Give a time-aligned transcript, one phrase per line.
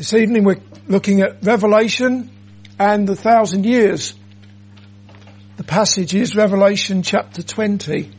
[0.00, 2.30] This evening we're looking at Revelation
[2.78, 4.14] and the thousand years.
[5.58, 8.10] The passage is Revelation chapter 20.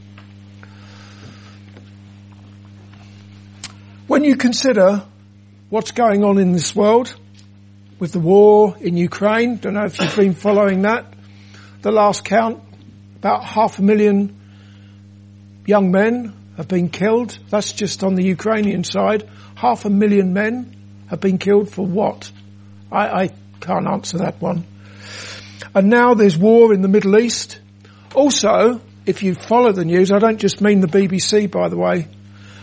[4.05, 5.07] When you consider
[5.71, 7.15] what's going on in this world
[7.97, 11.11] with the war in Ukraine, don't know if you've been following that,
[11.81, 12.61] the last count,
[13.15, 14.39] about half a million
[15.65, 17.39] young men have been killed.
[17.49, 19.27] That's just on the Ukrainian side.
[19.55, 20.77] Half a million men
[21.11, 22.31] have been killed for what?
[22.89, 23.29] I, I
[23.59, 24.63] can't answer that one.
[25.75, 27.59] And now there's war in the Middle East.
[28.15, 32.07] Also, if you follow the news, I don't just mean the BBC by the way,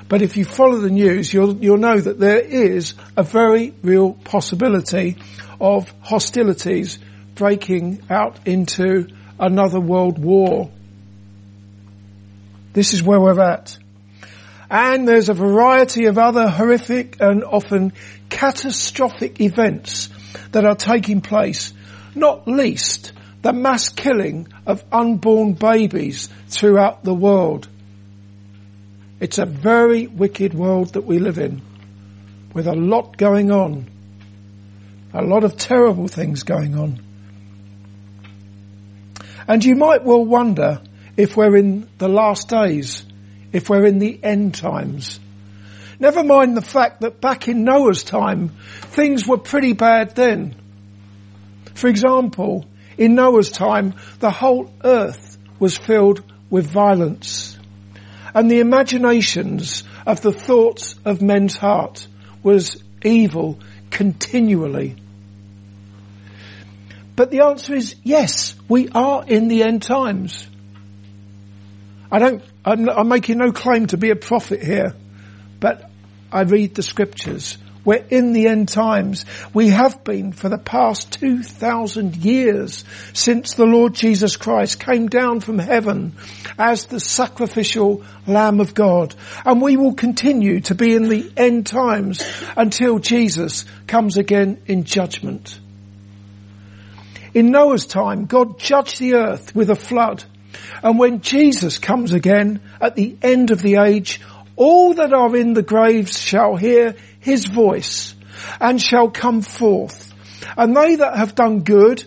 [0.08, 4.14] but if you follow the news, you'll, you'll know that there is a very real
[4.14, 5.18] possibility
[5.60, 6.98] of hostilities
[7.34, 9.08] breaking out into
[9.38, 10.70] another world war.
[12.72, 13.76] This is where we're at.
[14.70, 17.92] And there's a variety of other horrific and often
[18.28, 20.10] catastrophic events
[20.52, 21.72] that are taking place,
[22.14, 27.68] not least the mass killing of unborn babies throughout the world.
[29.20, 31.62] It's a very wicked world that we live in
[32.52, 33.88] with a lot going on.
[35.14, 37.00] A lot of terrible things going on.
[39.46, 40.82] And you might well wonder
[41.16, 43.04] if we're in the last days,
[43.52, 45.20] if we're in the end times.
[46.00, 50.54] Never mind the fact that back in Noah's time, things were pretty bad then.
[51.74, 57.58] For example, in Noah's time, the whole earth was filled with violence.
[58.34, 62.06] And the imaginations of the thoughts of men's heart
[62.42, 63.58] was evil
[63.90, 64.96] continually.
[67.16, 70.46] But the answer is yes, we are in the end times.
[72.10, 74.94] I don't, I'm, I'm making no claim to be a prophet here,
[75.60, 75.90] but
[76.32, 77.58] I read the scriptures.
[77.84, 79.24] We're in the end times.
[79.54, 82.84] We have been for the past 2,000 years
[83.14, 86.12] since the Lord Jesus Christ came down from heaven
[86.58, 89.14] as the sacrificial Lamb of God.
[89.44, 92.22] And we will continue to be in the end times
[92.56, 95.58] until Jesus comes again in judgment.
[97.32, 100.24] In Noah's time, God judged the earth with a flood
[100.82, 104.20] and when Jesus comes again at the end of the age,
[104.56, 108.14] all that are in the graves shall hear his voice
[108.60, 110.12] and shall come forth.
[110.56, 112.04] And they that have done good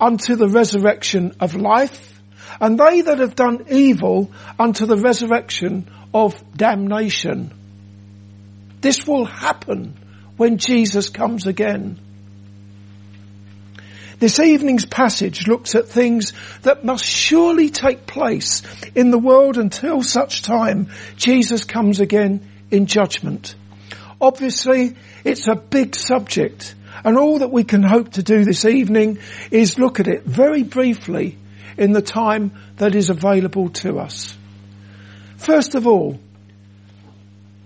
[0.00, 2.20] unto the resurrection of life,
[2.60, 7.52] and they that have done evil unto the resurrection of damnation.
[8.80, 9.96] This will happen
[10.36, 11.98] when Jesus comes again.
[14.24, 18.62] This evening's passage looks at things that must surely take place
[18.94, 22.40] in the world until such time Jesus comes again
[22.70, 23.54] in judgment.
[24.22, 26.74] Obviously, it's a big subject
[27.04, 29.18] and all that we can hope to do this evening
[29.50, 31.36] is look at it very briefly
[31.76, 34.34] in the time that is available to us.
[35.36, 36.18] First of all,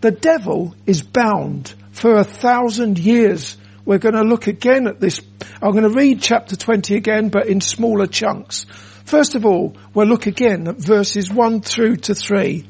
[0.00, 3.56] the devil is bound for a thousand years
[3.88, 5.22] we're going to look again at this.
[5.62, 8.66] I'm going to read chapter 20 again, but in smaller chunks.
[9.06, 12.69] First of all, we'll look again at verses 1 through to 3.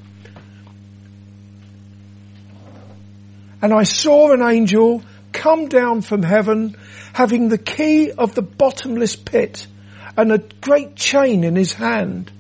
[3.61, 5.03] And I saw an angel
[5.33, 6.77] come down from heaven
[7.13, 9.67] having the key of the bottomless pit
[10.17, 12.31] and a great chain in his hand.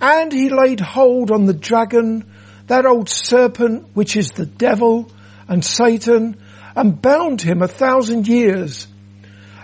[0.00, 2.28] And he laid hold on the dragon,
[2.66, 5.12] that old serpent which is the devil
[5.46, 6.36] and Satan
[6.80, 8.88] and bound him a thousand years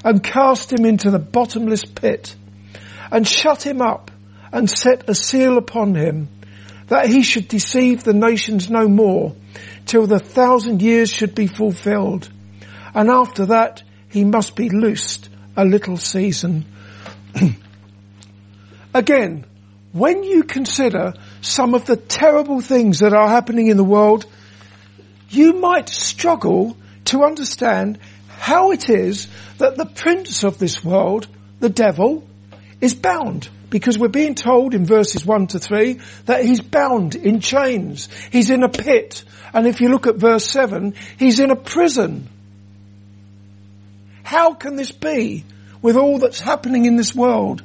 [0.05, 2.37] and cast him into the bottomless pit
[3.11, 4.11] and shut him up
[4.53, 6.29] and set a seal upon him
[6.89, 9.35] that he should deceive the nations no more
[9.87, 12.29] till the thousand years should be fulfilled.
[12.93, 16.67] And after that he must be loosed a little season.
[18.93, 19.47] Again,
[19.93, 24.27] when you consider some of the terrible things that are happening in the world,
[25.31, 29.29] you might struggle to understand how it is
[29.59, 31.27] that the prince of this world,
[31.61, 32.27] the devil,
[32.81, 33.49] is bound.
[33.69, 38.09] Because we're being told in verses 1 to 3 that he's bound in chains.
[38.31, 39.25] He's in a pit.
[39.53, 42.29] And if you look at verse 7, he's in a prison.
[44.23, 45.45] How can this be
[45.83, 47.63] with all that's happening in this world?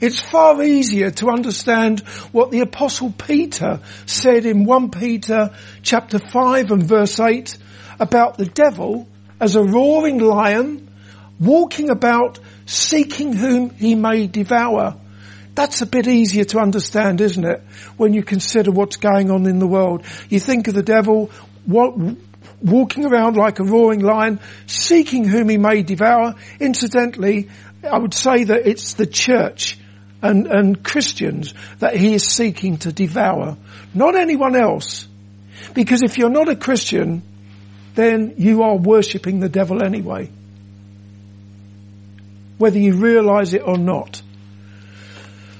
[0.00, 2.00] It's far easier to understand
[2.30, 7.56] what the apostle Peter said in 1 Peter chapter 5 and verse 8
[8.02, 9.08] about the devil
[9.40, 10.90] as a roaring lion
[11.38, 14.96] walking about seeking whom he may devour.
[15.54, 17.62] That's a bit easier to understand, isn't it?
[17.96, 20.04] When you consider what's going on in the world.
[20.28, 21.30] You think of the devil
[21.66, 26.34] walking around like a roaring lion, seeking whom he may devour.
[26.58, 27.50] Incidentally,
[27.88, 29.78] I would say that it's the church
[30.22, 33.56] and, and Christians that he is seeking to devour,
[33.94, 35.06] not anyone else.
[35.74, 37.22] Because if you're not a Christian,
[37.94, 40.30] then you are worshipping the devil anyway.
[42.58, 44.22] Whether you realize it or not.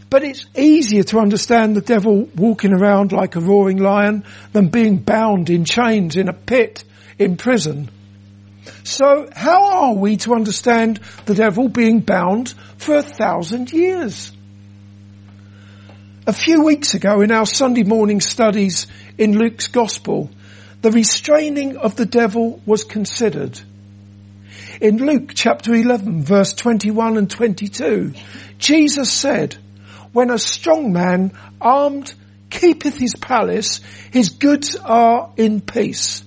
[0.09, 4.99] But it's easier to understand the devil walking around like a roaring lion than being
[4.99, 6.85] bound in chains in a pit
[7.19, 7.91] in prison.
[8.85, 14.33] So how are we to understand the devil being bound for a thousand years?
[16.27, 18.87] A few weeks ago in our Sunday morning studies
[19.19, 20.31] in Luke's Gospel,
[20.83, 23.59] the restraining of the devil was considered.
[24.81, 28.15] In Luke chapter 11 verse 21 and 22,
[28.59, 29.57] Jesus said,
[30.13, 32.13] when a strong man armed
[32.51, 33.81] keepeth his palace,
[34.11, 36.25] his goods are in peace.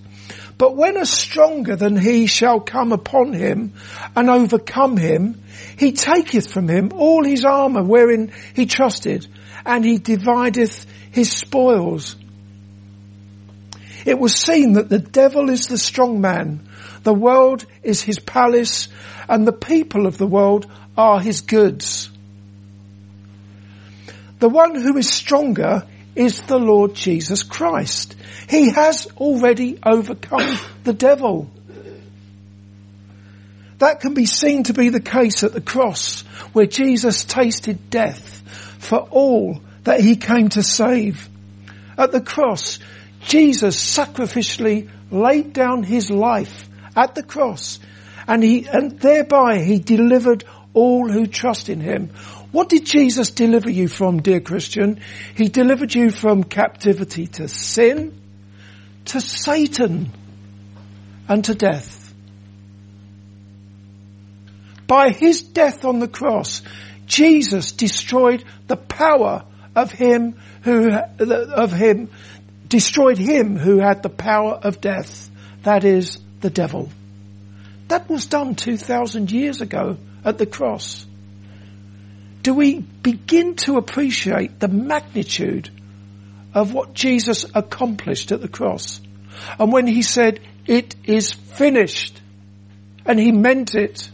[0.58, 3.74] But when a stronger than he shall come upon him
[4.16, 5.42] and overcome him,
[5.78, 9.28] he taketh from him all his armour wherein he trusted
[9.66, 12.16] and he divideth his spoils.
[14.06, 16.70] It was seen that the devil is the strong man,
[17.04, 18.88] the world is his palace,
[19.28, 22.10] and the people of the world are his goods.
[24.40, 25.84] The one who is stronger
[26.16, 28.16] is the Lord Jesus Christ.
[28.48, 31.50] He has already overcome the devil.
[33.80, 36.22] That can be seen to be the case at the cross
[36.54, 38.44] where Jesus tasted death
[38.80, 41.28] for all that he came to save.
[41.98, 42.80] At the cross,
[43.26, 47.80] Jesus sacrificially laid down his life at the cross
[48.28, 50.44] and he, and thereby he delivered
[50.74, 52.10] all who trust in him.
[52.52, 55.02] What did Jesus deliver you from, dear Christian?
[55.36, 58.20] He delivered you from captivity to sin,
[59.06, 60.12] to Satan,
[61.28, 62.14] and to death.
[64.88, 66.62] By his death on the cross,
[67.08, 69.44] Jesus destroyed the power
[69.76, 72.10] of him who, of him,
[72.68, 75.30] destroyed him who had the power of death.
[75.64, 76.90] That is the devil.
[77.88, 81.06] That was done 2,000 years ago at the cross.
[82.42, 85.70] Do we begin to appreciate the magnitude
[86.54, 89.02] of what Jesus accomplished at the cross?
[89.60, 92.20] And when he said, it is finished,
[93.06, 94.10] and he meant it,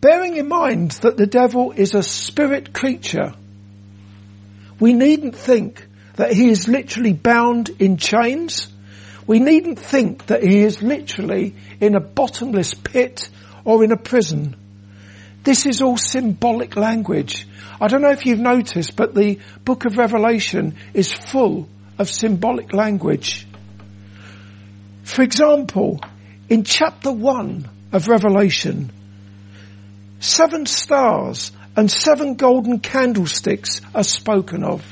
[0.00, 3.32] bearing in mind that the devil is a spirit creature,
[4.78, 8.68] we needn't think that he is literally bound in chains.
[9.26, 13.28] We needn't think that he is literally in a bottomless pit
[13.64, 14.56] or in a prison.
[15.44, 17.46] This is all symbolic language.
[17.80, 22.72] I don't know if you've noticed, but the book of Revelation is full of symbolic
[22.72, 23.46] language.
[25.04, 26.00] For example,
[26.48, 28.90] in chapter one of Revelation,
[30.26, 34.84] seven stars and seven golden candlesticks are spoken of.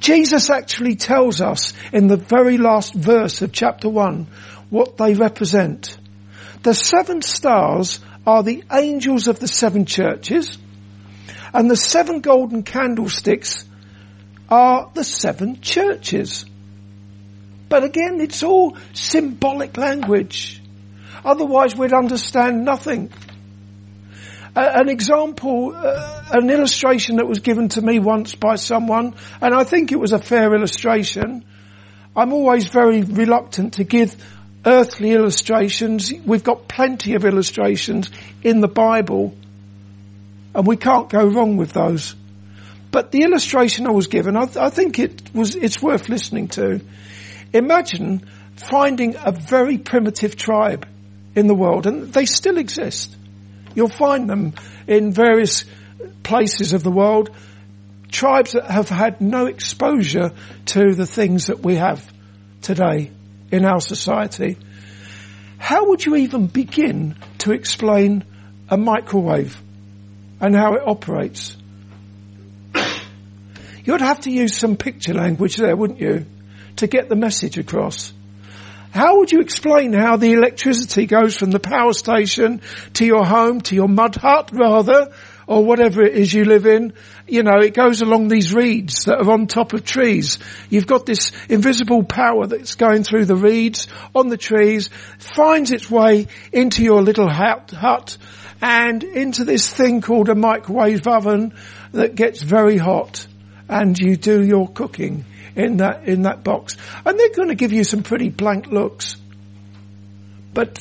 [0.00, 4.28] Jesus actually tells us in the very last verse of chapter one
[4.70, 5.98] what they represent.
[6.62, 10.56] The seven stars are the angels of the seven churches
[11.52, 13.64] and the seven golden candlesticks
[14.48, 16.46] are the seven churches.
[17.68, 20.59] But again, it's all symbolic language.
[21.24, 23.10] Otherwise we'd understand nothing.
[24.54, 29.54] Uh, an example, uh, an illustration that was given to me once by someone, and
[29.54, 31.44] I think it was a fair illustration.
[32.16, 34.16] I'm always very reluctant to give
[34.66, 36.12] earthly illustrations.
[36.26, 38.10] We've got plenty of illustrations
[38.42, 39.36] in the Bible,
[40.52, 42.16] and we can't go wrong with those.
[42.90, 46.80] But the illustration I was given, I, I think it was, it's worth listening to.
[47.52, 50.86] Imagine finding a very primitive tribe
[51.34, 53.14] in the world, and they still exist.
[53.74, 54.54] You'll find them
[54.86, 55.64] in various
[56.22, 57.30] places of the world,
[58.10, 60.32] tribes that have had no exposure
[60.66, 62.04] to the things that we have
[62.62, 63.10] today
[63.50, 64.56] in our society.
[65.58, 68.24] How would you even begin to explain
[68.68, 69.60] a microwave
[70.40, 71.56] and how it operates?
[73.84, 76.26] You'd have to use some picture language there, wouldn't you,
[76.76, 78.12] to get the message across.
[78.92, 82.60] How would you explain how the electricity goes from the power station
[82.94, 85.12] to your home, to your mud hut rather,
[85.46, 86.92] or whatever it is you live in?
[87.28, 90.40] You know, it goes along these reeds that are on top of trees.
[90.70, 95.88] You've got this invisible power that's going through the reeds on the trees, finds its
[95.88, 98.18] way into your little hut,
[98.60, 101.54] and into this thing called a microwave oven
[101.92, 103.26] that gets very hot
[103.68, 105.24] and you do your cooking
[105.56, 106.76] in that, in that box.
[107.04, 109.16] And they're going to give you some pretty blank looks.
[110.52, 110.78] But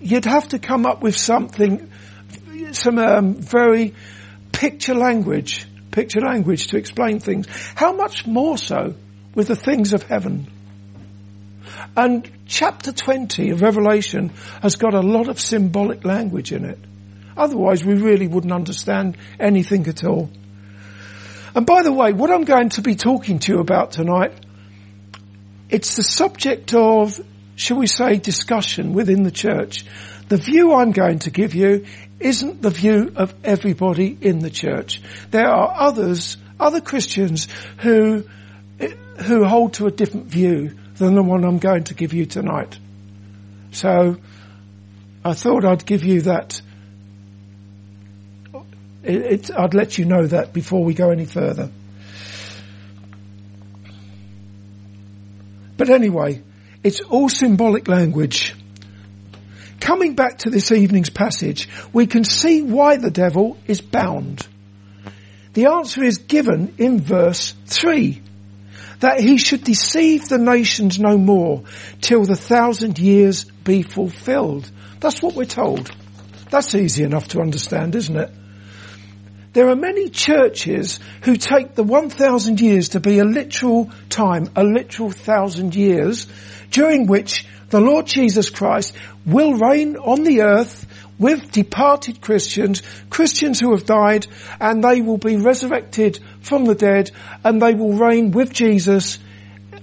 [0.00, 1.90] you'd have to come up with something,
[2.72, 3.94] some um, very
[4.52, 7.46] picture language, picture language to explain things.
[7.74, 8.94] How much more so
[9.34, 10.50] with the things of heaven?
[11.96, 14.30] And chapter 20 of Revelation
[14.62, 16.78] has got a lot of symbolic language in it.
[17.36, 20.30] Otherwise we really wouldn't understand anything at all.
[21.54, 24.32] And by the way, what I'm going to be talking to you about tonight,
[25.68, 27.20] it's the subject of,
[27.56, 29.84] shall we say, discussion within the church.
[30.28, 31.86] The view I'm going to give you
[32.20, 35.02] isn't the view of everybody in the church.
[35.30, 38.24] There are others, other Christians who,
[39.24, 42.78] who hold to a different view than the one I'm going to give you tonight.
[43.72, 44.16] So,
[45.24, 46.60] I thought I'd give you that
[49.02, 51.70] it, I'd let you know that before we go any further.
[55.76, 56.42] But anyway,
[56.82, 58.54] it's all symbolic language.
[59.80, 64.46] Coming back to this evening's passage, we can see why the devil is bound.
[65.54, 68.20] The answer is given in verse 3.
[69.00, 71.64] That he should deceive the nations no more
[72.02, 74.70] till the thousand years be fulfilled.
[75.00, 75.90] That's what we're told.
[76.50, 78.30] That's easy enough to understand, isn't it?
[79.52, 84.62] There are many churches who take the 1,000 years to be a literal time, a
[84.62, 86.28] literal thousand years,
[86.70, 88.94] during which the Lord Jesus Christ
[89.26, 90.86] will reign on the earth
[91.18, 94.28] with departed Christians, Christians who have died,
[94.60, 97.10] and they will be resurrected from the dead,
[97.42, 99.18] and they will reign with Jesus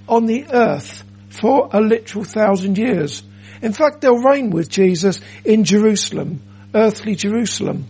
[0.07, 3.21] on the earth for a literal thousand years.
[3.61, 6.41] In fact, they'll reign with Jesus in Jerusalem,
[6.73, 7.85] earthly Jerusalem.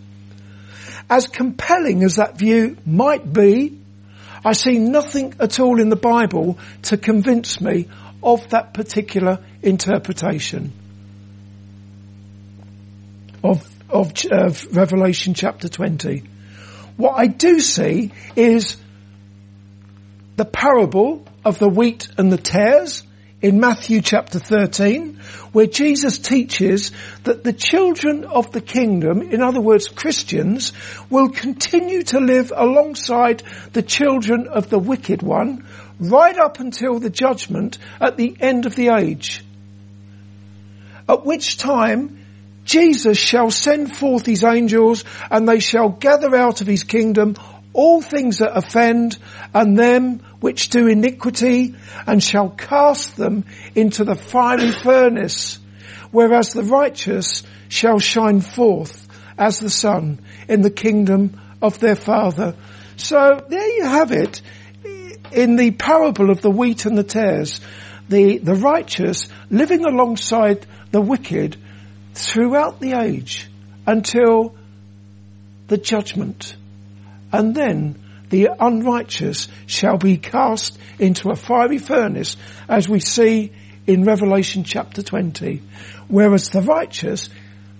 [1.09, 3.79] As compelling as that view might be,
[4.43, 7.87] I see nothing at all in the Bible to convince me
[8.21, 10.73] of that particular interpretation
[13.43, 16.23] of, of, of Revelation chapter 20.
[16.97, 18.77] What I do see is
[20.35, 23.03] the parable of the wheat and the tares
[23.41, 25.19] in Matthew chapter 13,
[25.51, 26.91] where Jesus teaches
[27.23, 30.73] that the children of the kingdom, in other words Christians,
[31.09, 35.65] will continue to live alongside the children of the wicked one
[35.99, 39.43] right up until the judgment at the end of the age.
[41.07, 42.25] At which time
[42.65, 47.35] Jesus shall send forth his angels and they shall gather out of his kingdom
[47.77, 49.19] all things that offend
[49.53, 51.75] and them which do iniquity
[52.07, 55.59] and shall cast them into the fiery furnace,
[56.09, 59.07] whereas the righteous shall shine forth
[59.37, 60.19] as the sun
[60.49, 62.55] in the kingdom of their father.
[62.95, 64.41] So there you have it
[65.31, 67.61] in the parable of the wheat and the tares.
[68.09, 71.57] The, the righteous living alongside the wicked
[72.15, 73.51] throughout the age
[73.85, 74.55] until
[75.67, 76.55] the judgment.
[77.31, 77.95] And then
[78.29, 82.35] the unrighteous shall be cast into a fiery furnace
[82.67, 83.51] as we see
[83.85, 85.61] in Revelation chapter 20.
[86.09, 87.29] Whereas the righteous,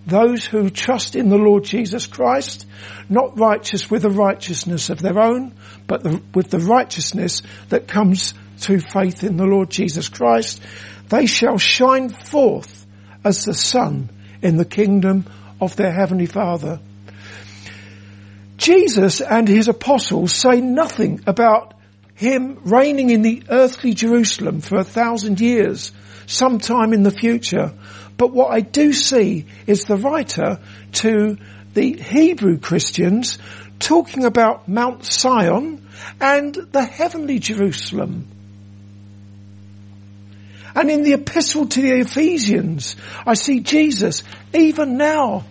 [0.06, 2.66] those who trust in the Lord Jesus Christ,
[3.10, 5.54] not righteous with the righteousness of their own,
[5.86, 10.62] but the, with the righteousness that comes through faith in the Lord Jesus Christ,
[11.10, 12.86] they shall shine forth
[13.24, 14.10] as the sun
[14.42, 15.26] in the kingdom
[15.60, 16.80] of their heavenly Father.
[18.58, 21.76] Jesus and his apostles say nothing about
[22.16, 25.92] him reigning in the earthly Jerusalem for a thousand years,
[26.26, 27.72] sometime in the future.
[28.18, 30.60] But what I do see is the writer
[30.94, 31.38] to
[31.76, 33.38] the Hebrew Christians
[33.80, 35.88] talking about Mount Zion
[36.20, 38.28] and the heavenly Jerusalem.
[40.76, 42.96] And in the epistle to the Ephesians,
[43.26, 44.24] I see Jesus
[44.54, 45.46] even now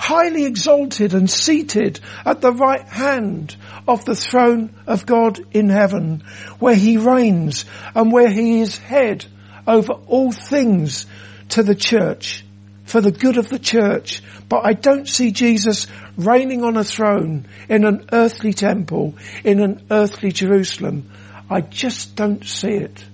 [0.00, 3.54] highly exalted and seated at the right hand
[3.86, 6.24] of the throne of God in heaven,
[6.58, 9.26] where he reigns and where he is head
[9.66, 11.06] over all things
[11.50, 12.46] to the church,
[12.84, 14.22] for the good of the church.
[14.48, 19.84] But I don't see Jesus reigning on a throne in an earthly temple, in an
[19.90, 21.10] earthly Jerusalem.
[21.50, 23.04] I just don't see it.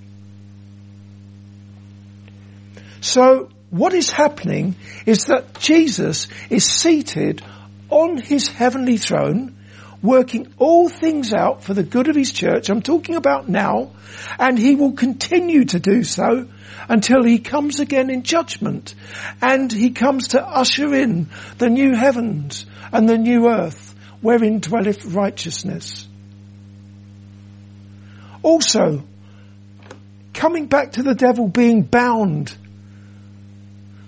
[3.00, 7.42] So what is happening is that Jesus is seated
[7.90, 9.56] on his heavenly throne,
[10.02, 12.68] working all things out for the good of his church.
[12.68, 13.90] I'm talking about now,
[14.38, 16.48] and he will continue to do so
[16.88, 18.94] until he comes again in judgment
[19.42, 25.04] and he comes to usher in the new heavens and the new earth wherein dwelleth
[25.06, 26.06] righteousness.
[28.42, 29.02] Also,
[30.32, 32.56] coming back to the devil being bound,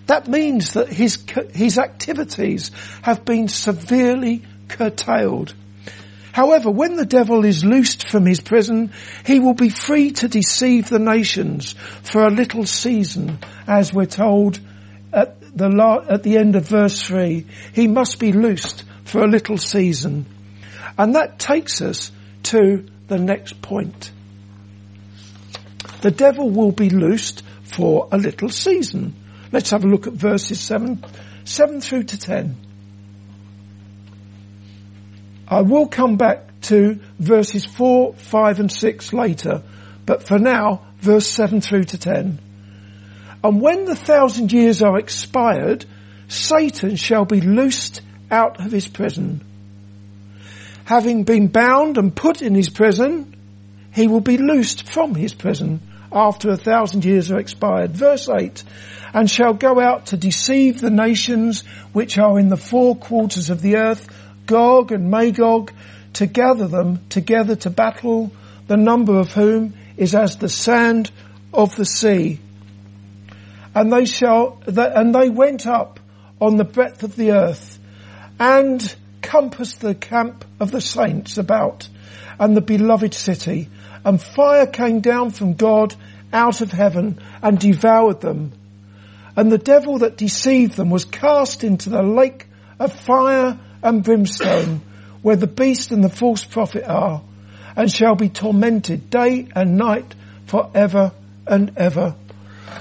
[0.08, 1.22] that means that his,
[1.54, 2.70] his activities
[3.02, 5.54] have been severely curtailed.
[6.32, 8.92] However, when the devil is loosed from his prison,
[9.26, 14.60] he will be free to deceive the nations for a little season, as we're told
[15.12, 17.44] at the, at the end of verse 3.
[17.74, 20.24] He must be loosed for a little season.
[20.96, 22.12] And that takes us
[22.44, 24.10] to the next point.
[26.00, 29.14] The devil will be loosed for a little season.
[29.50, 31.02] Let's have a look at verses 7,
[31.44, 32.56] 7 through to 10.
[35.48, 39.62] I will come back to verses 4, 5 and 6 later,
[40.04, 42.38] but for now, verse 7 through to 10.
[43.42, 45.86] And when the thousand years are expired,
[46.26, 49.40] Satan shall be loosed out of his prison.
[50.84, 53.34] Having been bound and put in his prison,
[53.94, 55.80] he will be loosed from his prison
[56.12, 57.92] after a thousand years are expired.
[57.92, 58.64] Verse 8,
[59.14, 61.62] and shall go out to deceive the nations
[61.92, 64.08] which are in the four quarters of the earth
[64.46, 65.72] Gog and Magog,
[66.14, 68.32] to gather them together to battle,
[68.66, 71.10] the number of whom is as the sand
[71.52, 72.40] of the sea.
[73.74, 76.00] And they shall, and they went up
[76.40, 77.78] on the breadth of the earth
[78.40, 81.88] and compassed the camp of the saints about
[82.38, 83.68] and the beloved city
[84.08, 85.94] and fire came down from God
[86.32, 88.52] out of heaven and devoured them.
[89.36, 92.46] And the devil that deceived them was cast into the lake
[92.78, 94.80] of fire and brimstone,
[95.20, 97.20] where the beast and the false prophet are,
[97.76, 100.14] and shall be tormented day and night
[100.46, 101.12] for ever
[101.46, 102.14] and ever.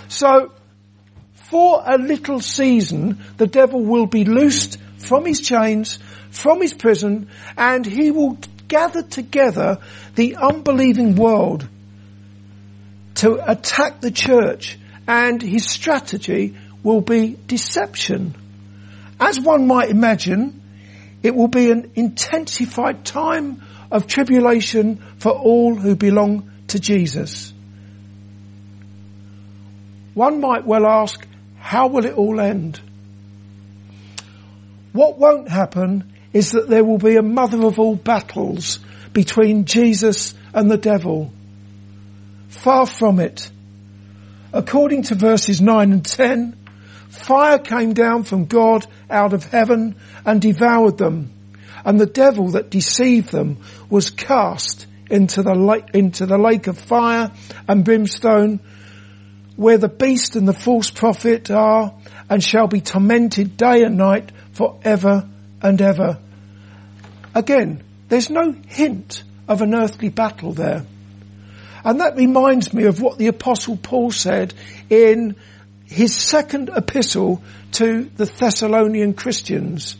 [0.07, 0.53] So,
[1.33, 7.27] for a little season, the devil will be loosed from his chains, from his prison,
[7.57, 9.79] and he will gather together
[10.15, 11.67] the unbelieving world
[13.15, 18.35] to attack the church, and his strategy will be deception.
[19.19, 20.61] As one might imagine,
[21.23, 27.53] it will be an intensified time of tribulation for all who belong to Jesus.
[30.13, 31.25] One might well ask,
[31.59, 32.79] how will it all end?
[34.93, 38.77] What won't happen is that there will be a mother of all battles
[39.11, 41.31] between Jesus and the devil.
[42.49, 43.49] Far from it.
[44.53, 46.55] According to verses 9 and 10,
[47.09, 49.95] fire came down from God out of heaven
[50.25, 51.31] and devoured them.
[51.83, 53.57] And the devil that deceived them
[53.89, 57.31] was cast into the lake, into the lake of fire
[57.67, 58.59] and brimstone
[59.55, 61.95] where the beast and the false prophet are
[62.29, 65.27] and shall be tormented day and night forever
[65.63, 66.19] and ever.
[67.37, 70.83] Again, there's no hint of an earthly battle there.
[71.85, 74.55] And that reminds me of what the apostle Paul said
[74.89, 75.35] in
[75.85, 79.97] his second epistle to the Thessalonian Christians.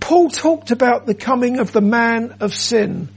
[0.00, 3.10] Paul talked about the coming of the man of sin,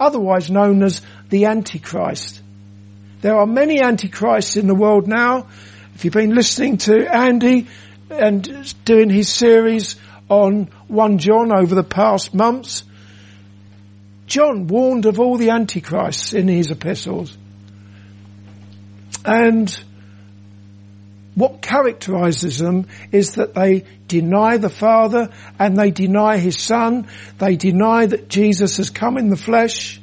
[0.00, 2.40] otherwise known as the Antichrist.
[3.20, 5.46] There are many Antichrists in the world now.
[5.94, 7.66] If you've been listening to Andy
[8.08, 9.96] and doing his series
[10.30, 12.84] on 1 John over the past months,
[14.26, 17.36] John warned of all the antichrists in his epistles.
[19.24, 19.76] And
[21.36, 27.08] what characterizes them is that they deny the Father and they deny His Son.
[27.36, 30.00] They deny that Jesus has come in the flesh.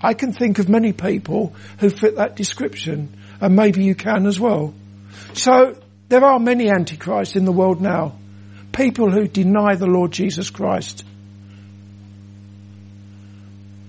[0.00, 4.40] I can think of many people who fit that description and maybe you can as
[4.40, 4.72] well.
[5.34, 8.14] So there are many antichrists in the world now.
[8.78, 11.04] People who deny the Lord Jesus Christ.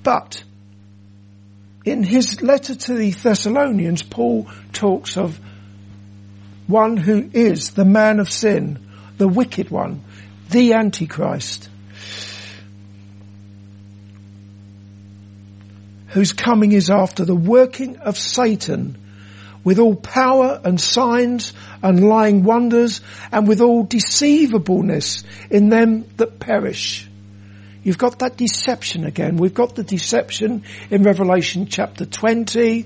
[0.02, 0.44] But
[1.86, 5.40] in his letter to the Thessalonians, Paul talks of
[6.66, 8.80] one who is the man of sin,
[9.20, 10.04] the wicked one,
[10.50, 11.70] the Antichrist,
[16.08, 18.98] whose coming is after the working of Satan
[19.64, 26.40] with all power and signs and lying wonders and with all deceivableness in them that
[26.40, 27.10] perish.
[27.84, 29.38] You've got that deception again.
[29.38, 32.86] We've got the deception in Revelation chapter 20.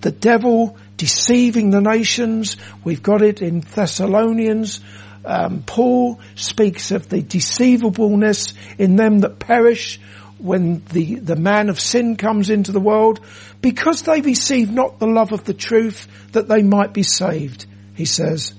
[0.00, 2.56] The devil deceiving the nations.
[2.84, 4.80] We've got it in Thessalonians.
[5.24, 10.00] Um, Paul speaks of the deceivableness in them that perish
[10.38, 13.20] when the, the man of sin comes into the world
[13.62, 18.04] because they receive not the love of the truth that they might be saved, he
[18.04, 18.54] says.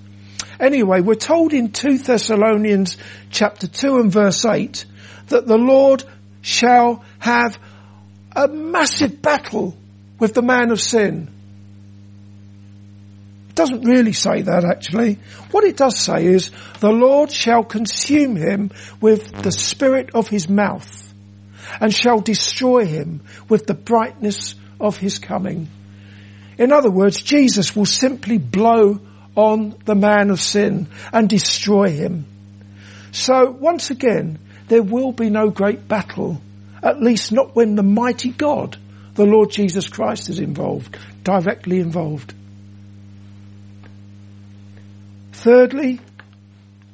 [0.60, 2.98] Anyway, we're told in 2 Thessalonians
[3.30, 4.86] chapter 2 and verse 8
[5.28, 6.04] that the Lord
[6.42, 7.60] shall have
[8.36, 9.78] a massive battle
[10.20, 11.30] with the man of sin.
[13.50, 15.20] It doesn't really say that actually.
[15.52, 20.50] What it does say is, the Lord shall consume him with the spirit of his
[20.50, 21.07] mouth
[21.80, 25.68] and shall destroy him with the brightness of his coming.
[26.58, 29.00] In other words, Jesus will simply blow
[29.36, 32.26] on the man of sin and destroy him.
[33.12, 36.42] So once again, there will be no great battle,
[36.82, 38.78] at least not when the mighty God,
[39.14, 42.34] the Lord Jesus Christ is involved, directly involved.
[45.32, 46.00] Thirdly,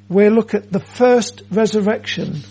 [0.10, 2.44] we'll look at the first resurrection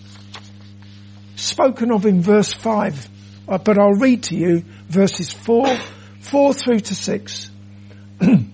[1.42, 3.08] spoken of in verse 5,
[3.48, 5.76] uh, but I'll read to you verses 4,
[6.20, 7.50] 4 through to 6.
[8.20, 8.52] and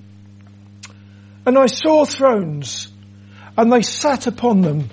[1.46, 2.90] I saw thrones,
[3.56, 4.88] and they sat upon them,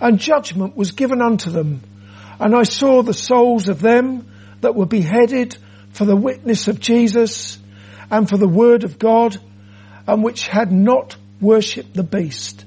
[0.00, 1.82] and judgment was given unto them.
[2.38, 5.56] And I saw the souls of them that were beheaded
[5.90, 7.58] for the witness of Jesus
[8.10, 9.38] and for the word of God,
[10.06, 12.64] and which had not worshipped the beast,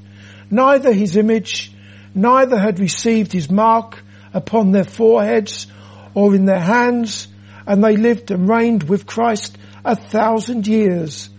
[0.51, 1.71] neither his image,
[2.13, 5.67] neither had received his mark upon their foreheads
[6.13, 7.27] or in their hands,
[7.65, 11.29] and they lived and reigned with Christ a thousand years.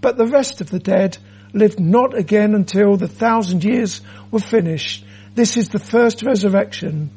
[0.00, 1.18] But the rest of the dead
[1.52, 5.04] lived not again until the thousand years were finished.
[5.34, 7.10] This is the first resurrection.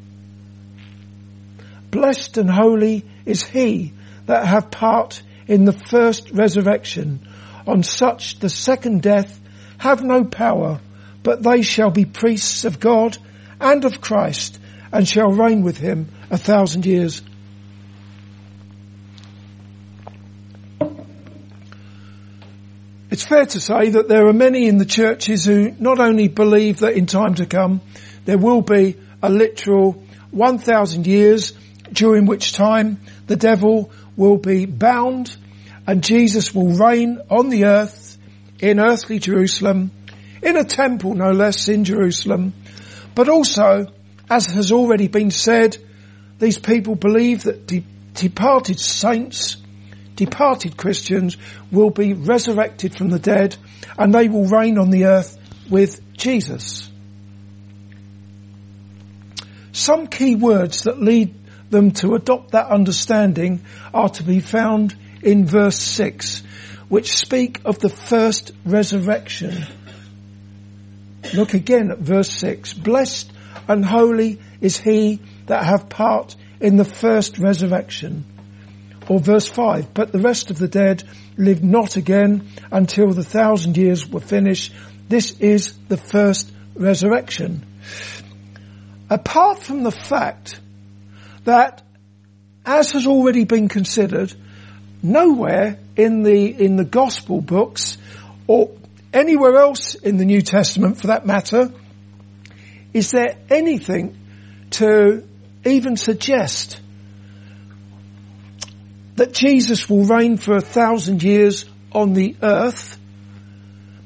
[1.89, 3.93] Blessed and holy is he
[4.27, 7.27] that have part in the first resurrection.
[7.67, 9.39] On such the second death
[9.77, 10.79] have no power,
[11.23, 13.17] but they shall be priests of God
[13.59, 14.59] and of Christ
[14.91, 17.21] and shall reign with him a thousand years.
[23.09, 26.79] It's fair to say that there are many in the churches who not only believe
[26.79, 27.81] that in time to come
[28.23, 30.01] there will be a literal
[30.31, 31.53] 1,000 years
[31.91, 35.35] during which time the devil will be bound
[35.85, 38.17] and Jesus will reign on the earth
[38.59, 39.91] in earthly Jerusalem,
[40.41, 42.53] in a temple no less in Jerusalem,
[43.15, 43.87] but also
[44.31, 45.77] as has already been said,
[46.39, 49.57] these people believe that de- departed saints,
[50.15, 51.35] departed Christians
[51.69, 53.57] will be resurrected from the dead
[53.99, 55.37] and they will reign on the earth
[55.69, 56.89] with Jesus.
[59.73, 61.35] Some key words that lead
[61.69, 66.41] them to adopt that understanding are to be found in verse 6,
[66.87, 69.67] which speak of the first resurrection.
[71.33, 72.73] Look again at verse 6.
[72.73, 73.30] Blessed
[73.67, 78.25] and holy is he that have part in the first resurrection.
[79.09, 81.03] Or verse 5, but the rest of the dead
[81.35, 84.73] lived not again until the thousand years were finished.
[85.09, 87.65] This is the first resurrection.
[89.09, 90.59] Apart from the fact
[91.43, 91.81] that,
[92.65, 94.33] as has already been considered,
[95.03, 97.97] nowhere in the, in the gospel books
[98.47, 98.71] or
[99.13, 101.71] anywhere else in the New Testament for that matter
[102.93, 104.17] is there anything
[104.71, 105.23] to
[105.65, 106.79] even suggest
[109.15, 112.97] that Jesus will reign for a thousand years on the earth?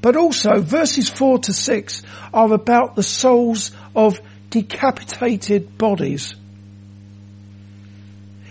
[0.02, 4.20] But also verses four to six are about the souls of
[4.50, 6.36] decapitated bodies.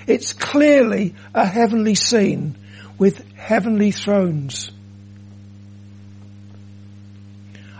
[0.06, 2.56] It's clearly a heavenly scene
[2.98, 4.70] with heavenly thrones.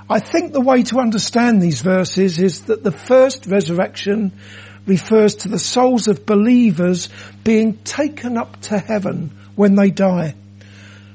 [0.09, 4.33] I think the way to understand these verses is that the first resurrection
[4.87, 7.09] refers to the souls of believers
[7.43, 10.35] being taken up to heaven when they die.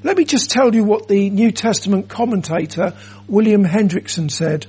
[0.02, 2.94] Let me just tell you what the New Testament commentator
[3.28, 4.66] William Hendriksen said.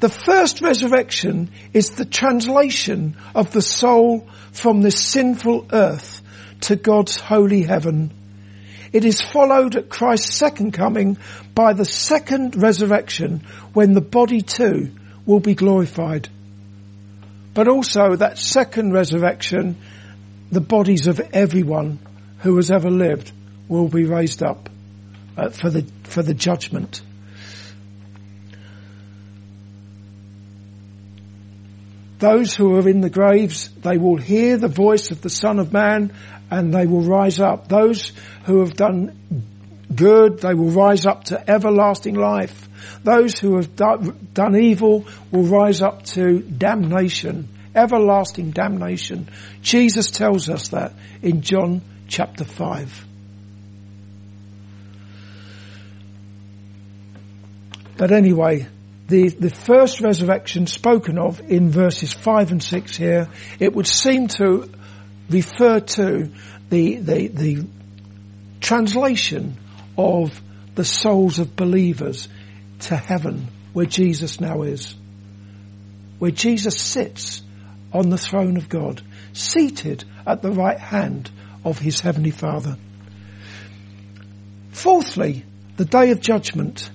[0.00, 6.22] The first resurrection is the translation of the soul from this sinful earth
[6.62, 8.12] to God's holy heaven.
[8.92, 11.18] It is followed at Christ's second coming
[11.54, 14.92] by the second resurrection when the body too
[15.26, 16.28] will be glorified.
[17.54, 19.76] But also that second resurrection,
[20.50, 21.98] the bodies of everyone
[22.38, 23.32] who has ever lived
[23.68, 24.70] will be raised up
[25.36, 27.02] uh, for the, for the judgment.
[32.18, 35.72] Those who are in the graves, they will hear the voice of the Son of
[35.72, 36.12] Man
[36.50, 37.68] and they will rise up.
[37.68, 38.12] Those
[38.44, 39.46] who have done
[39.94, 42.68] good, they will rise up to everlasting life.
[43.02, 49.28] Those who have done evil will rise up to damnation, everlasting damnation.
[49.62, 53.06] Jesus tells us that in John chapter 5.
[57.96, 58.68] But anyway,
[59.08, 64.28] the, the first resurrection spoken of in verses 5 and 6 here, it would seem
[64.28, 64.70] to
[65.28, 66.30] refer to
[66.70, 67.66] the, the, the
[68.60, 69.56] translation
[69.96, 70.40] of
[70.74, 72.28] the souls of believers
[72.80, 74.94] to heaven where Jesus now is.
[76.18, 77.42] Where Jesus sits
[77.92, 81.30] on the throne of God, seated at the right hand
[81.64, 82.76] of his heavenly Father.
[84.70, 85.44] Fourthly,
[85.76, 86.90] the day of judgment.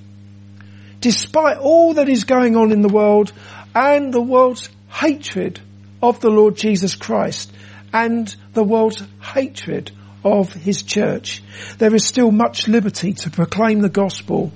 [0.99, 3.33] Despite all that is going on in the world
[3.75, 5.59] and the world's hatred
[6.01, 7.51] of the Lord Jesus Christ
[7.93, 9.91] and the world's hatred
[10.23, 11.43] of his church,
[11.77, 14.51] there is still much liberty to proclaim the gospel,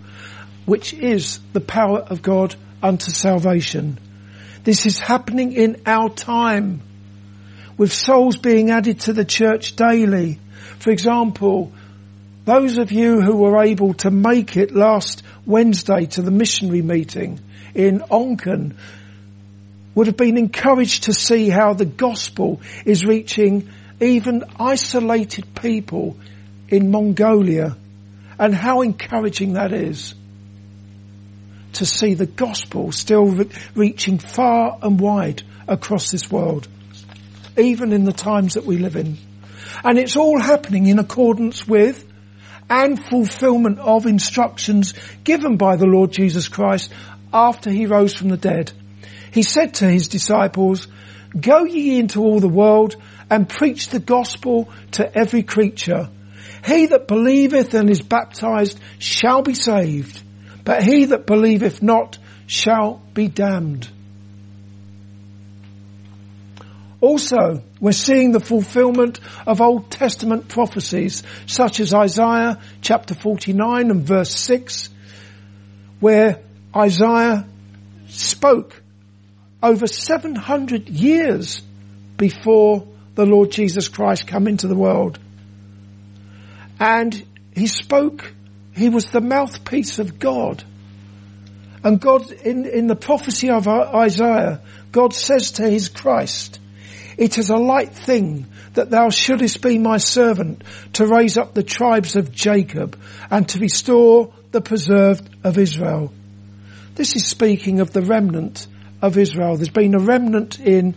[0.65, 3.99] which is the power of God unto salvation.
[4.63, 6.81] This is happening in our time
[7.77, 10.39] with souls being added to the church daily.
[10.79, 11.71] For example,
[12.45, 17.39] those of you who were able to make it last Wednesday to the missionary meeting
[17.75, 18.75] in Onken
[19.97, 23.67] would have been encouraged to see how the gospel is reaching
[23.99, 26.15] even isolated people
[26.69, 27.75] in Mongolia
[28.37, 30.13] and how encouraging that is
[31.73, 36.67] to see the gospel still re- reaching far and wide across this world,
[37.57, 39.17] even in the times that we live in.
[39.83, 42.05] And it's all happening in accordance with
[42.69, 46.93] and fulfillment of instructions given by the Lord Jesus Christ
[47.33, 48.71] after he rose from the dead.
[49.37, 50.87] He said to his disciples,
[51.39, 52.95] go ye into all the world
[53.29, 56.09] and preach the gospel to every creature.
[56.65, 60.23] He that believeth and is baptized shall be saved,
[60.63, 63.87] but he that believeth not shall be damned.
[66.99, 74.01] Also, we're seeing the fulfillment of Old Testament prophecies, such as Isaiah chapter 49 and
[74.01, 74.89] verse 6,
[75.99, 76.39] where
[76.75, 77.45] Isaiah
[78.07, 78.81] spoke
[79.61, 81.61] over 700 years
[82.17, 85.19] before the Lord Jesus Christ come into the world.
[86.79, 88.33] And he spoke,
[88.75, 90.63] he was the mouthpiece of God.
[91.83, 96.59] And God, in, in the prophecy of Isaiah, God says to his Christ,
[97.17, 100.61] it is a light thing that thou shouldest be my servant
[100.93, 102.99] to raise up the tribes of Jacob
[103.31, 106.13] and to restore the preserved of Israel.
[106.93, 108.67] This is speaking of the remnant
[109.01, 109.55] of Israel.
[109.55, 110.95] There's been a remnant in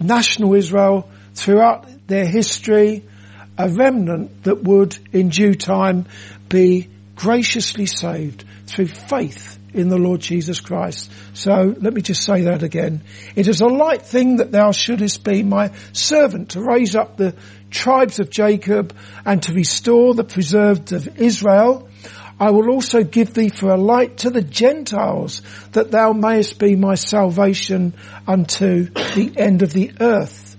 [0.00, 3.04] national Israel throughout their history,
[3.56, 6.06] a remnant that would in due time
[6.48, 11.10] be graciously saved through faith in the Lord Jesus Christ.
[11.34, 13.02] So let me just say that again.
[13.36, 17.34] It is a light thing that thou shouldest be my servant to raise up the
[17.70, 21.87] tribes of Jacob and to restore the preserved of Israel.
[22.40, 26.76] I will also give thee for a light to the Gentiles that thou mayest be
[26.76, 27.94] my salvation
[28.26, 30.56] unto the end of the earth.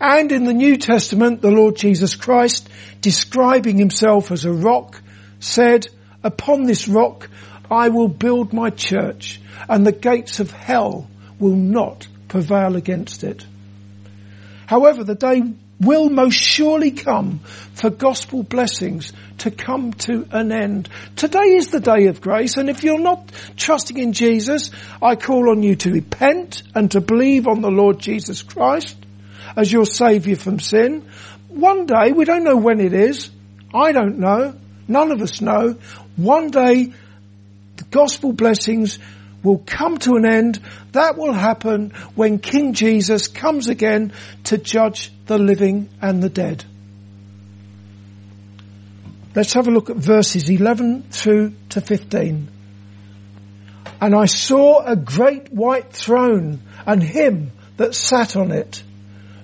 [0.00, 2.68] And in the New Testament, the Lord Jesus Christ,
[3.00, 5.00] describing himself as a rock,
[5.40, 5.88] said,
[6.22, 7.28] upon this rock
[7.70, 13.46] I will build my church and the gates of hell will not prevail against it.
[14.66, 15.42] However, the day
[15.80, 20.88] will most surely come for gospel blessings to come to an end.
[21.16, 24.70] Today is the day of grace and if you're not trusting in Jesus,
[25.02, 28.96] I call on you to repent and to believe on the Lord Jesus Christ
[29.56, 31.08] as your saviour from sin.
[31.48, 33.30] One day, we don't know when it is.
[33.72, 34.54] I don't know.
[34.88, 35.76] None of us know.
[36.16, 36.92] One day,
[37.76, 38.98] the gospel blessings
[39.44, 40.60] will come to an end.
[40.92, 44.12] That will happen when King Jesus comes again
[44.44, 46.64] to judge the living and the dead.
[49.36, 52.48] Let's have a look at verses 11 through to 15.
[54.00, 58.82] And I saw a great white throne and him that sat on it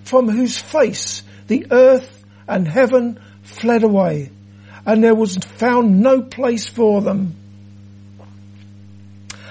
[0.04, 4.30] from whose face the earth and heaven fled away,
[4.86, 7.34] and there was found no place for them.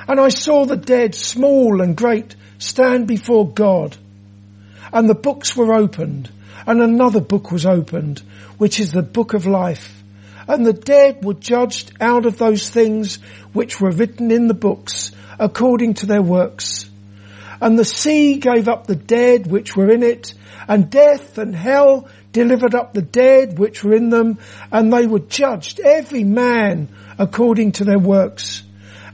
[0.10, 3.96] And I saw the dead, small and great, stand before God.
[4.92, 6.32] And the books were opened,
[6.66, 8.24] and another book was opened,
[8.58, 10.02] which is the book of life.
[10.48, 13.18] And the dead were judged out of those things
[13.54, 16.90] which were written in the books, according to their works.
[17.62, 20.34] And the sea gave up the dead which were in it,
[20.68, 24.40] and death and hell delivered up the dead which were in them,
[24.72, 26.88] and they were judged, every man
[27.20, 28.64] according to their works.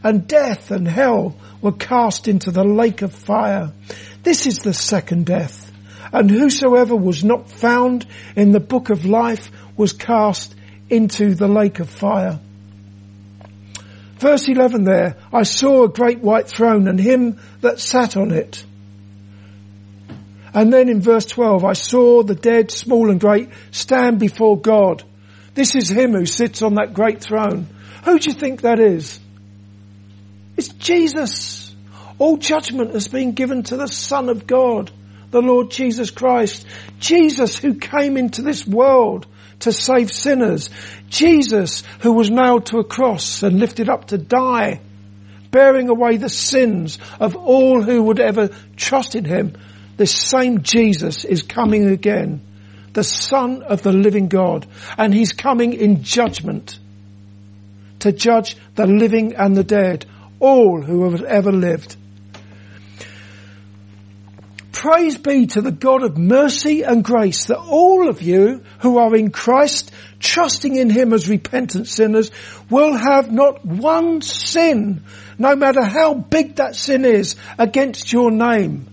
[0.05, 3.73] And death and hell were cast into the lake of fire.
[4.21, 5.71] This is the second death.
[6.13, 10.53] And whosoever was not found in the book of life was cast
[10.91, 12.39] into the lake of fire.
[14.19, 18.63] Verse 11 there, I saw a great white throne and him that sat on it
[20.55, 25.03] And then in verse 12, I saw the dead, small and great, stand before God.
[25.53, 27.67] This is him who sits on that great throne.
[28.05, 29.19] Who do you think that is?
[30.57, 31.73] It's Jesus.
[32.17, 34.91] All judgment has been given to the Son of God,
[35.31, 36.65] the Lord Jesus Christ.
[36.99, 39.27] Jesus who came into this world
[39.59, 40.69] to save sinners.
[41.09, 44.81] Jesus who was nailed to a cross and lifted up to die,
[45.51, 49.53] bearing away the sins of all who would ever trust in him.
[49.97, 52.41] This same Jesus is coming again,
[52.93, 56.79] the Son of the living God, and he's coming in judgment
[57.99, 60.05] to judge the living and the dead,
[60.45, 61.97] all who have ever lived.
[64.71, 69.15] Praise be to the God of mercy and grace that all of you who are
[69.15, 72.29] in Christ, trusting in Him as repentant sinners,
[72.69, 75.01] will have not one sin,
[75.39, 78.85] no matter how big that sin is, against your name.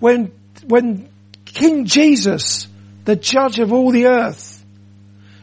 [0.00, 0.32] When,
[0.66, 1.10] when
[1.44, 2.66] King Jesus,
[3.04, 4.64] the judge of all the earth,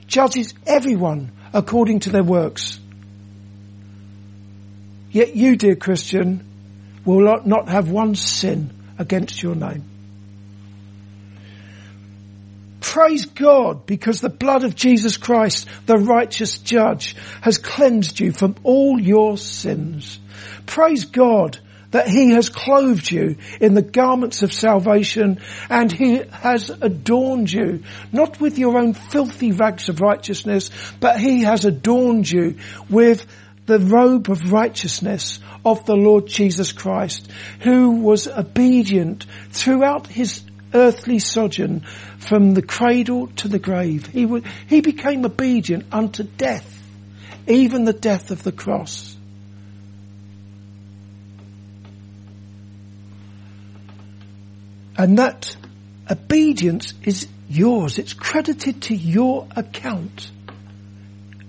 [0.08, 2.80] judges everyone according to their works.
[5.16, 6.46] Yet you, dear Christian,
[7.06, 9.86] will not have one sin against your name.
[12.82, 18.58] Praise God because the blood of Jesus Christ, the righteous judge, has cleansed you from
[18.64, 20.20] all your sins.
[20.66, 21.60] Praise God
[21.92, 27.84] that he has clothed you in the garments of salvation and he has adorned you,
[28.12, 32.58] not with your own filthy rags of righteousness, but he has adorned you
[32.90, 33.26] with
[33.66, 37.30] the robe of righteousness of the Lord Jesus Christ,
[37.62, 40.42] who was obedient throughout his
[40.74, 41.82] earthly sojourn
[42.18, 44.08] from the cradle to the grave.
[44.08, 44.28] He,
[44.68, 46.84] he became obedient unto death,
[47.48, 49.16] even the death of the cross.
[54.98, 55.56] And that
[56.10, 57.98] obedience is yours.
[57.98, 60.32] It's credited to your account.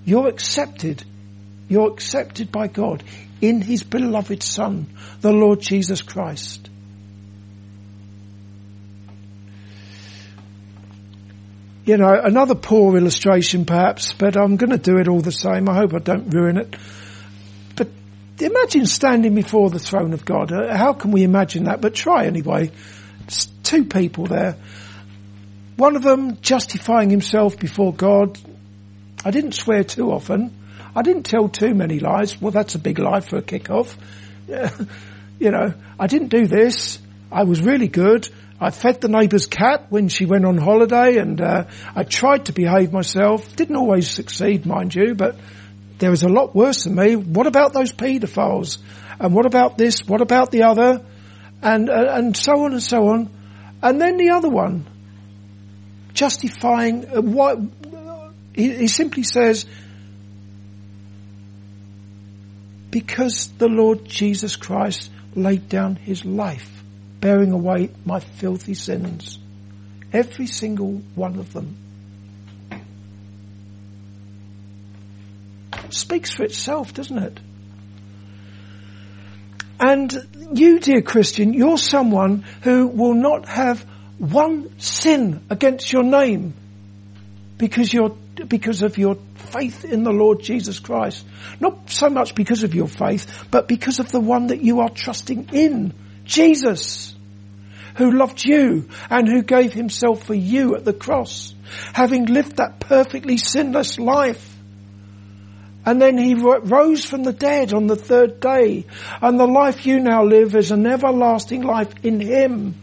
[0.05, 1.05] You're accepted
[1.68, 3.02] you're accepted by God
[3.40, 4.87] in His beloved Son,
[5.20, 6.70] the Lord Jesus Christ.
[11.85, 15.68] You know, another poor illustration perhaps, but I'm going to do it all the same.
[15.68, 16.74] I hope I don't ruin it.
[17.76, 17.88] But
[18.40, 20.50] imagine standing before the throne of God.
[20.52, 21.81] Uh, how can we imagine that?
[21.81, 22.72] But try anyway.
[23.24, 24.57] It's two people there.
[25.76, 28.37] One of them justifying himself before God.
[29.24, 30.65] I didn't swear too often.
[30.96, 32.40] I didn't tell too many lies.
[32.40, 33.98] Well, that's a big lie for a kick-off.
[34.48, 36.98] you know, I didn't do this.
[37.30, 38.26] I was really good.
[38.59, 42.54] I fed the neighbour's cat when she went on holiday and uh, I tried to
[42.54, 43.54] behave myself.
[43.56, 45.37] Didn't always succeed, mind you, but
[45.98, 47.14] there was a lot worse than me.
[47.14, 48.78] What about those paedophiles?
[49.20, 50.00] And what about this?
[50.06, 51.04] What about the other?
[51.61, 53.28] And, uh, and so on and so on.
[53.82, 54.87] And then the other one,
[56.14, 57.59] justifying uh, what,
[58.54, 59.66] he, he simply says,
[62.96, 66.82] because the Lord Jesus Christ laid down his life,
[67.20, 69.38] bearing away my filthy sins.
[70.14, 71.76] Every single one of them.
[75.90, 77.38] Speaks for itself, doesn't it?
[79.78, 83.82] And you, dear Christian, you're someone who will not have
[84.16, 86.54] one sin against your name
[87.59, 91.25] because you're because of your faith in the Lord Jesus Christ.
[91.61, 94.90] Not so much because of your faith, but because of the one that you are
[94.90, 95.92] trusting in.
[96.25, 97.14] Jesus.
[97.96, 101.55] Who loved you and who gave himself for you at the cross.
[101.94, 104.55] Having lived that perfectly sinless life.
[105.87, 108.85] And then he rose from the dead on the third day.
[109.22, 112.75] And the life you now live is an everlasting life in him.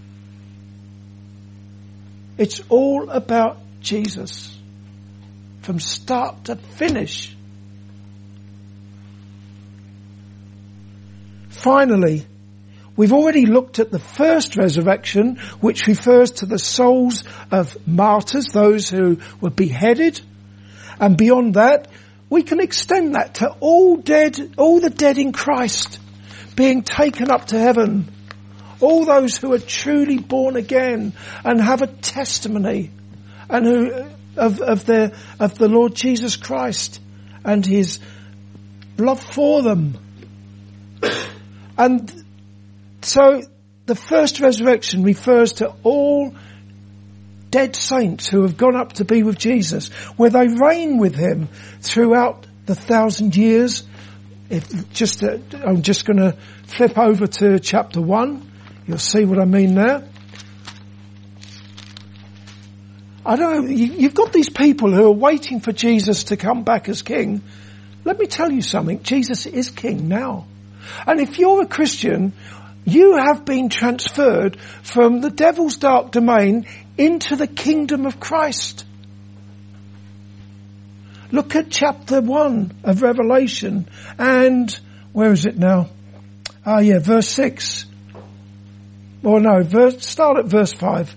[2.37, 4.52] It's all about Jesus
[5.63, 7.35] from start to finish.
[11.49, 12.25] Finally,
[12.97, 18.89] we've already looked at the first resurrection, which refers to the souls of martyrs, those
[18.89, 20.19] who were beheaded.
[20.99, 21.87] And beyond that,
[22.29, 25.99] we can extend that to all dead, all the dead in Christ
[26.55, 28.11] being taken up to heaven.
[28.81, 31.13] All those who are truly born again
[31.45, 32.91] and have a testimony
[33.49, 34.05] and who
[34.37, 36.99] of, of the, of the Lord Jesus Christ
[37.43, 37.99] and his
[38.97, 39.97] love for them.
[41.77, 42.25] And
[43.01, 43.41] so
[43.85, 46.33] the first resurrection refers to all
[47.49, 51.47] dead saints who have gone up to be with Jesus, where they reign with him
[51.81, 53.83] throughout the thousand years.
[54.49, 58.51] If just, uh, I'm just going to flip over to chapter one.
[58.87, 60.07] You'll see what I mean there.
[63.25, 66.63] I don't know, you, you've got these people who are waiting for Jesus to come
[66.63, 67.41] back as king.
[68.03, 70.45] Let me tell you something, Jesus is king now.
[71.07, 72.33] And if you're a Christian,
[72.85, 76.65] you have been transferred from the devil's dark domain
[76.97, 78.85] into the kingdom of Christ.
[81.31, 83.87] Look at chapter one of Revelation
[84.19, 84.77] and
[85.13, 85.89] where is it now?
[86.65, 87.85] Ah yeah, verse six.
[89.23, 91.15] Or no, verse, start at verse five.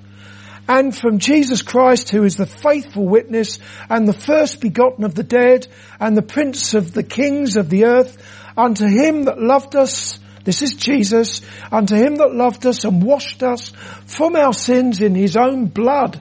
[0.69, 3.59] And from Jesus Christ who is the faithful witness
[3.89, 5.67] and the first begotten of the dead
[6.01, 8.23] and the prince of the kings of the earth
[8.57, 11.43] unto him that loved us this is Jesus,
[11.73, 13.71] unto him that loved us and washed us
[14.07, 16.21] from our sins in his own blood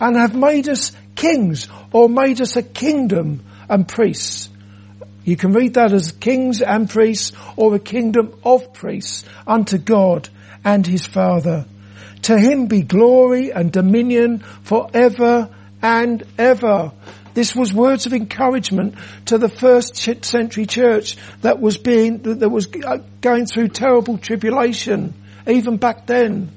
[0.00, 4.48] and have made us kings or made us a kingdom and priests.
[5.24, 10.30] You can read that as kings and priests or a kingdom of priests unto God
[10.64, 11.66] and his Father.
[12.22, 15.48] To him be glory and dominion forever
[15.82, 16.92] and ever.
[17.34, 18.94] This was words of encouragement
[19.26, 25.14] to the first century church that was being, that was uh, going through terrible tribulation,
[25.46, 26.50] even back then.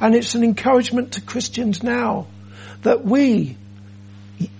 [0.00, 2.28] And it's an encouragement to Christians now
[2.82, 3.56] that we,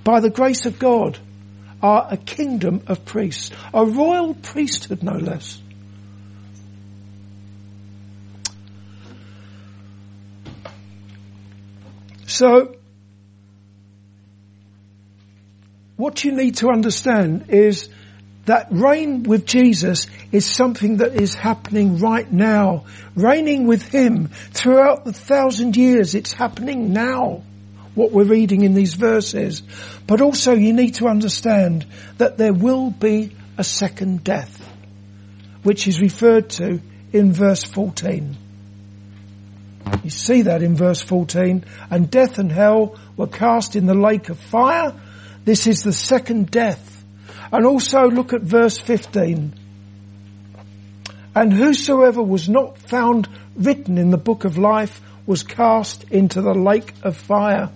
[0.04, 1.18] by the grace of God,
[1.82, 5.60] are a kingdom of priests, a royal priesthood no less.
[12.30, 12.76] So,
[15.96, 17.88] what you need to understand is
[18.46, 22.84] that reign with Jesus is something that is happening right now.
[23.16, 27.42] Reigning with Him throughout the thousand years, it's happening now.
[27.96, 29.62] What we're reading in these verses.
[30.06, 31.84] But also you need to understand
[32.18, 34.64] that there will be a second death,
[35.64, 36.80] which is referred to
[37.12, 38.36] in verse 14.
[40.04, 41.64] You see that in verse 14.
[41.90, 44.94] And death and hell were cast in the lake of fire.
[45.44, 47.04] This is the second death.
[47.52, 49.54] And also look at verse 15.
[51.34, 56.54] And whosoever was not found written in the book of life was cast into the
[56.54, 57.70] lake of fire.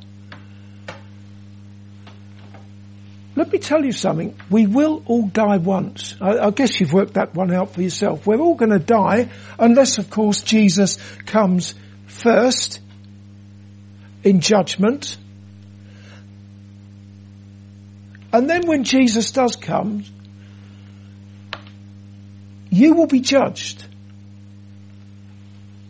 [3.37, 4.37] Let me tell you something.
[4.49, 6.15] We will all die once.
[6.21, 8.27] I, I guess you've worked that one out for yourself.
[8.27, 9.29] We're all going to die
[9.59, 11.75] unless, of course, Jesus comes
[12.15, 12.81] first
[14.23, 15.19] in judgment
[18.35, 20.03] And then when Jesus does come,
[22.69, 23.87] you will be judged.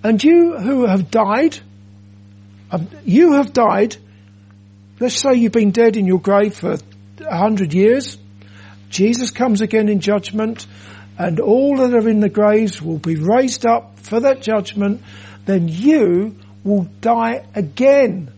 [0.02, 1.58] And you who have died,
[2.70, 3.96] um, you have died,
[5.00, 6.76] let's say you've been dead in your grave for
[7.26, 8.18] a hundred years,
[8.90, 10.66] Jesus comes again in judgment,
[11.16, 15.00] and all that are in the graves will be raised up for that judgment,
[15.46, 18.30] then you will die again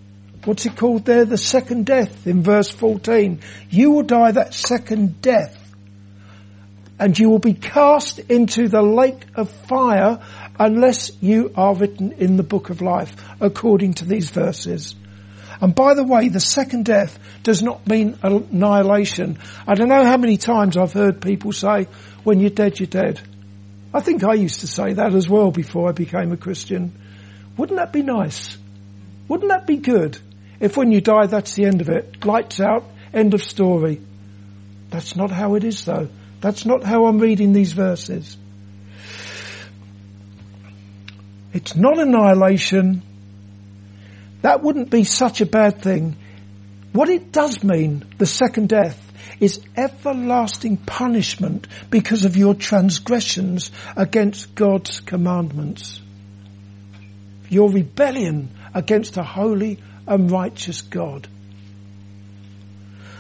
[0.47, 1.25] what's it called there?
[1.25, 3.41] The second death in verse 14.
[3.69, 5.63] You will die that second death
[6.99, 10.25] and you will be cast into the lake of fire
[10.59, 14.95] unless you are written in the book of life according to these verses.
[15.61, 19.39] And by the way, the second death does not mean annihilation.
[19.67, 21.89] I don't know how many times I've heard people say,
[22.25, 23.21] when you're dead, you're dead.
[23.97, 26.93] I think I used to say that as well before I became a Christian.
[27.57, 28.59] Wouldn't that be nice?
[29.27, 30.19] Wouldn't that be good?
[30.61, 32.23] If when you die, that's the end of it.
[32.23, 32.85] Lights out,
[33.15, 34.03] end of story.
[34.91, 36.11] That's not how it is though.
[36.43, 38.37] That's not how I'm reading these verses.
[41.55, 43.01] It's not annihilation.
[44.43, 46.17] That wouldn't be such a bad thing.
[46.93, 49.06] What it does mean, the second death,
[49.41, 56.01] is everlasting punishment because of your transgressions against God's commandments.
[57.49, 61.29] Your rebellion against a holy and righteous God.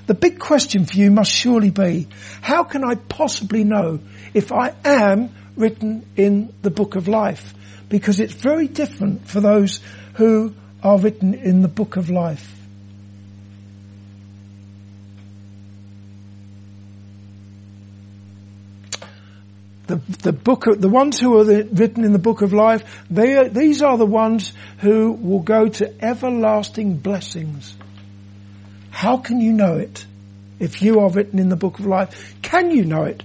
[0.07, 2.07] The big question for you must surely be,
[2.41, 4.01] how can I possibly know
[4.35, 7.55] if I am written in the book of life?
[7.89, 9.81] Because it's very different for those
[10.15, 12.56] who are written in the book of life.
[19.87, 23.37] The, the book, the ones who are the, written in the book of life, they
[23.37, 27.77] are, these are the ones who will go to everlasting blessings.
[28.91, 30.07] How can you know it
[30.59, 32.35] if you are written in the book of life?
[32.43, 33.23] Can you know it?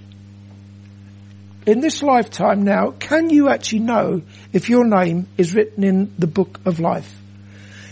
[1.65, 6.27] In this lifetime now, can you actually know if your name is written in the
[6.27, 7.15] book of life?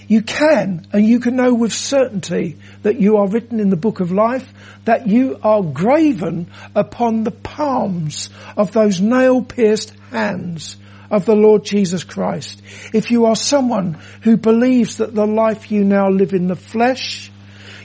[0.09, 3.99] You can, and you can know with certainty that you are written in the book
[3.99, 4.51] of life,
[4.85, 10.77] that you are graven upon the palms of those nail pierced hands
[11.11, 12.59] of the Lord Jesus Christ,
[12.91, 17.31] if you are someone who believes that the life you now live in the flesh,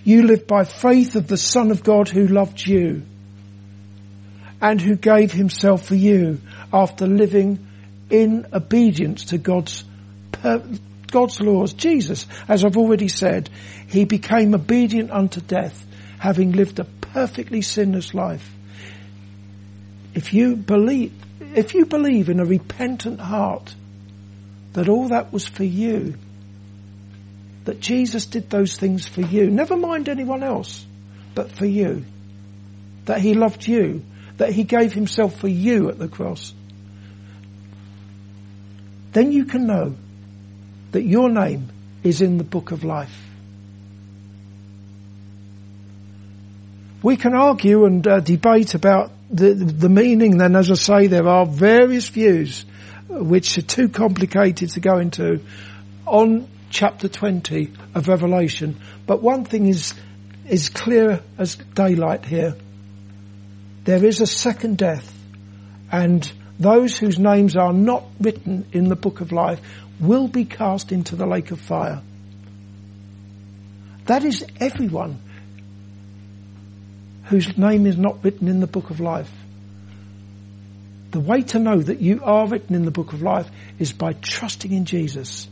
[0.02, 3.02] you live by faith of the Son of God who loved you
[4.62, 6.40] and who gave himself for you
[6.72, 7.66] after living
[8.08, 9.84] in obedience to God's
[11.14, 11.74] God's laws.
[11.74, 13.48] Jesus, as I've already said,
[13.86, 15.86] he became obedient unto death,
[16.18, 18.50] having lived a perfectly sinless life.
[20.12, 21.12] If you believe,
[21.54, 23.76] if you believe in a repentant heart
[24.72, 26.14] that all that was for you,
[27.62, 30.84] that Jesus did those things for you, never mind anyone else,
[31.36, 32.04] but for you,
[33.04, 34.04] that he loved you,
[34.38, 36.52] that he gave himself for you at the cross,
[39.12, 39.94] then you can know
[40.94, 41.68] that your name
[42.04, 43.12] is in the book of life.
[47.02, 51.26] We can argue and uh, debate about the, the meaning, then as I say, there
[51.26, 52.64] are various views
[53.08, 55.40] which are too complicated to go into
[56.06, 58.80] on chapter 20 of Revelation.
[59.04, 59.94] But one thing is,
[60.48, 62.54] is clear as daylight here.
[63.82, 65.12] There is a second death
[65.90, 69.60] and those whose names are not written in the book of life
[70.00, 72.02] will be cast into the lake of fire.
[74.06, 75.20] That is everyone
[77.24, 79.30] whose name is not written in the book of life.
[81.10, 83.48] The way to know that you are written in the book of life
[83.78, 85.48] is by trusting in Jesus.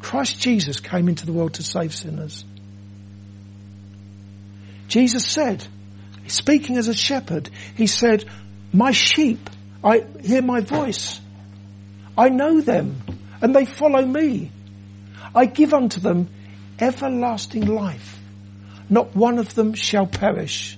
[0.00, 2.44] Christ Jesus came into the world to save sinners.
[4.88, 5.66] Jesus said,
[6.26, 8.24] speaking as a shepherd, he said,
[8.72, 9.50] my sheep,
[9.84, 11.20] I hear my voice.
[12.16, 13.02] I know them
[13.40, 14.50] and they follow me.
[15.34, 16.28] I give unto them
[16.78, 18.18] everlasting life.
[18.88, 20.76] Not one of them shall perish.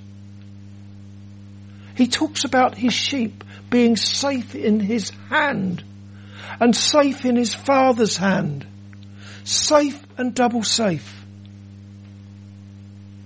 [1.97, 5.83] He talks about his sheep being safe in his hand
[6.61, 8.67] and safe in his father's hand.
[9.45, 11.24] Safe and double safe.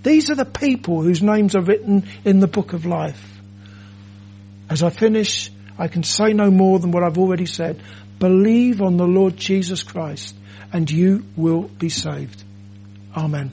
[0.09, 3.23] These are the people whose names are written in the book of life.
[4.67, 7.79] As I finish, I can say no more than what I've already said.
[8.17, 10.35] Believe on the Lord Jesus Christ
[10.73, 12.43] and you will be saved.
[13.15, 13.51] Amen.